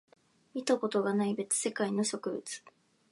[0.55, 2.63] 見たことがない別世界の植物